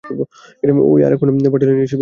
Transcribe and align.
ওই 0.85 0.99
আরক্ষণ 1.03 1.27
পার্টি 1.29 1.65
লাইনে 1.65 1.75
বসে 1.79 1.79
পরলো। 1.81 1.87